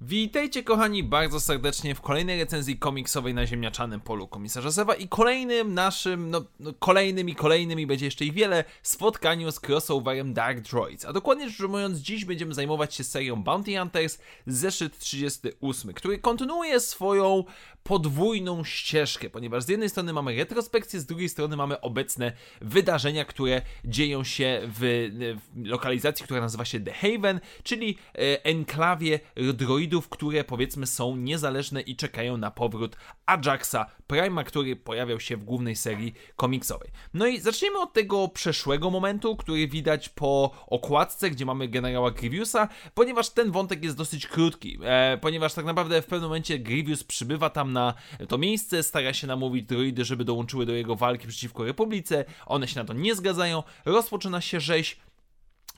[0.00, 5.74] Witajcie kochani bardzo serdecznie w kolejnej recenzji komiksowej na ziemniaczanym polu komisarza Zewa i kolejnym
[5.74, 10.60] naszym, no, no kolejnym i kolejnym i będzie jeszcze i wiele spotkaniu z crossoverem Dark
[10.60, 11.04] Droids.
[11.04, 16.80] A dokładnie rzecz ujmując, dziś będziemy zajmować się serią Bounty Hunters zeszyt 38, który kontynuuje
[16.80, 17.44] swoją
[17.82, 23.62] podwójną ścieżkę, ponieważ z jednej strony mamy retrospekcję, z drugiej strony mamy obecne wydarzenia, które
[23.84, 24.78] dzieją się w,
[25.54, 29.20] w lokalizacji, która nazywa się The Haven, czyli e, enklawie
[29.54, 32.96] droidów, które powiedzmy są niezależne i czekają na powrót
[33.26, 36.90] Ajaxa Prima, który pojawiał się w głównej serii komiksowej.
[37.14, 42.68] No i zacznijmy od tego przeszłego momentu, który widać po okładce, gdzie mamy generała Grievousa,
[42.94, 47.50] ponieważ ten wątek jest dosyć krótki, e, ponieważ tak naprawdę w pewnym momencie Grievous przybywa
[47.50, 47.94] tam na
[48.28, 52.80] to miejsce, stara się namówić droidy, żeby dołączyły do jego walki przeciwko Republice, one się
[52.80, 54.96] na to nie zgadzają, rozpoczyna się rzeź,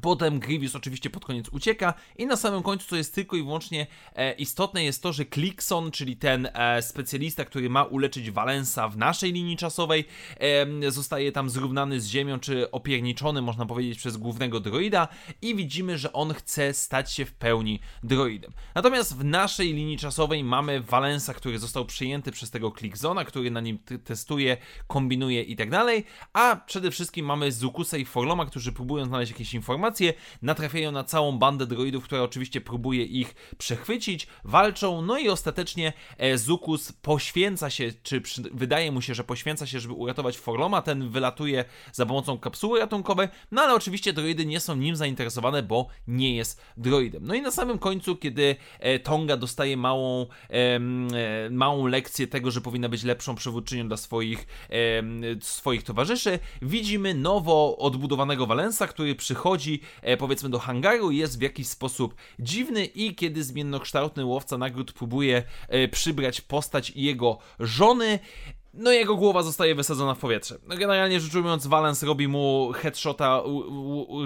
[0.00, 3.86] Potem Grievous oczywiście pod koniec ucieka i na samym końcu, co jest tylko i wyłącznie
[4.14, 8.96] e, istotne, jest to, że Clickson, czyli ten e, specjalista, który ma uleczyć Valensa w
[8.96, 10.04] naszej linii czasowej,
[10.40, 15.08] e, zostaje tam zrównany z ziemią, czy opierniczony, można powiedzieć, przez głównego droida
[15.42, 18.52] i widzimy, że on chce stać się w pełni droidem.
[18.74, 23.60] Natomiast w naszej linii czasowej mamy Valensa, który został przyjęty przez tego Clicksona, który na
[23.60, 29.04] nim testuje, kombinuje i tak dalej, a przede wszystkim mamy Zukusa i Forloma, którzy próbują
[29.04, 35.02] znaleźć jakieś informacje, informacje, natrafiają na całą bandę droidów, która oczywiście próbuje ich przechwycić, walczą,
[35.02, 39.80] no i ostatecznie e, Zukus poświęca się, czy przy, wydaje mu się, że poświęca się,
[39.80, 44.76] żeby uratować Forloma, ten wylatuje za pomocą kapsuły ratunkowej, no ale oczywiście droidy nie są
[44.76, 47.26] nim zainteresowane, bo nie jest droidem.
[47.26, 50.80] No i na samym końcu, kiedy e, Tonga dostaje małą, e,
[51.50, 54.46] małą lekcję tego, że powinna być lepszą przywódczynią dla swoich,
[55.40, 61.68] swoich towarzyszy, widzimy nowo odbudowanego Valensa, który przychodzi e, powiedzmy do hangaru jest w jakiś
[61.68, 68.18] sposób dziwny i kiedy zmiennokształtny łowca nagród próbuje e, przybrać postać jego żony,
[68.76, 70.58] no jego głowa zostaje wysadzona w powietrze.
[70.66, 73.42] No generalnie rzecz ujmując, Valence robi mu headshota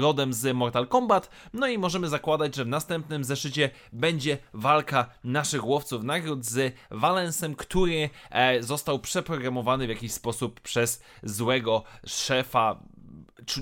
[0.00, 5.66] rodem z Mortal Kombat, no i możemy zakładać, że w następnym zeszycie będzie walka naszych
[5.66, 12.80] łowców nagród z Valencem, który e, został przeprogramowany w jakiś sposób przez złego szefa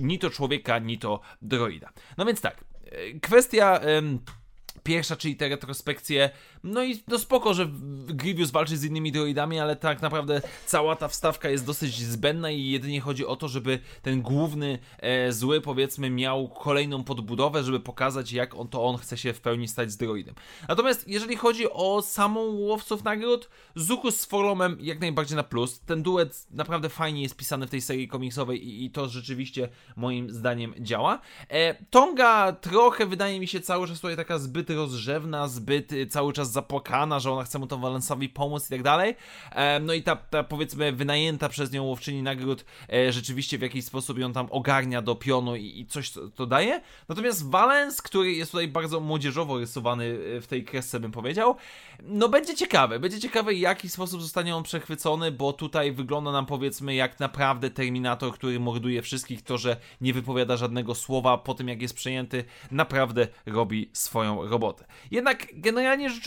[0.00, 1.92] ni to człowieka, ni to droida.
[2.18, 3.80] No więc tak, e, kwestia...
[4.82, 6.30] Pierwsza, czyli te retrospekcje,
[6.64, 7.68] no i no spoko, że
[8.06, 12.70] Grievous walczy z innymi droidami, ale tak naprawdę cała ta wstawka jest dosyć zbędna i
[12.70, 18.32] jedynie chodzi o to, żeby ten główny e, zły, powiedzmy, miał kolejną podbudowę, żeby pokazać,
[18.32, 20.34] jak on to on chce się w pełni stać z droidem.
[20.68, 25.80] Natomiast jeżeli chodzi o samą łowców nagród, Zukus z Forlomem jak najbardziej na plus.
[25.80, 30.30] Ten duet naprawdę fajnie jest pisany w tej serii komiksowej i, i to rzeczywiście moim
[30.30, 31.20] zdaniem działa.
[31.48, 36.32] E, Tonga trochę wydaje mi się cały czas tutaj taka zbyt rozrzewna, zbyt y, cały
[36.32, 39.16] czas zapłakana, że ona chce mu to Valensowi pomóc i tak dalej.
[39.52, 43.84] E, no i ta, ta powiedzmy wynajęta przez nią łowczyni nagród e, rzeczywiście w jakiś
[43.84, 46.80] sposób ją tam ogarnia do pionu i, i coś to, to, daje.
[47.08, 51.56] Natomiast Valens, który jest tutaj bardzo młodzieżowo rysowany e, w tej kresce bym powiedział,
[52.02, 52.98] no będzie ciekawe.
[52.98, 57.70] Będzie ciekawe w jaki sposób zostanie on przechwycony, bo tutaj wygląda nam powiedzmy jak naprawdę
[57.70, 62.44] Terminator, który morduje wszystkich, to, że nie wypowiada żadnego słowa po tym jak jest przejęty,
[62.70, 64.84] naprawdę robi swoją robotę robotę.
[65.10, 66.26] Jednak generalnie rzecz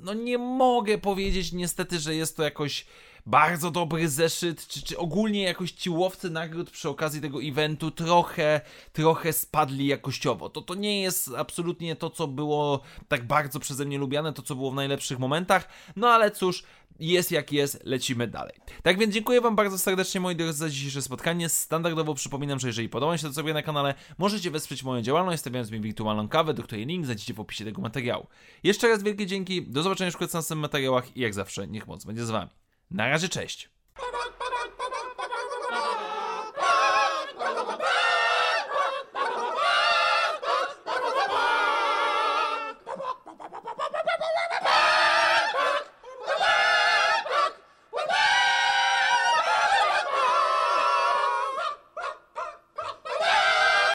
[0.00, 2.86] no nie mogę powiedzieć niestety, że jest to jakoś
[3.26, 8.60] bardzo dobry zeszyt, czy, czy ogólnie jakoś ci łowcy nagród przy okazji tego eventu trochę,
[8.92, 10.48] trochę spadli jakościowo.
[10.48, 14.54] To, to nie jest absolutnie to, co było tak bardzo przeze mnie lubiane, to, co
[14.54, 16.64] było w najlepszych momentach, no ale cóż,
[17.00, 18.54] jest jak jest, lecimy dalej.
[18.82, 21.48] Tak więc dziękuję Wam bardzo serdecznie moi drodzy za dzisiejsze spotkanie.
[21.48, 25.70] Standardowo przypominam, że jeżeli podoba się to sobie na kanale, możecie wesprzeć moją działalność stawiając
[25.70, 28.26] mi wirtualną kawę, do której link znajdziecie w opisie tego materiału.
[28.62, 32.04] Jeszcze raz wielkie dzięki, do zobaczenia wkrótce na następnych materiałach i jak zawsze niech moc
[32.04, 32.65] będzie z Wami.
[32.90, 33.75] Na razie, cześć!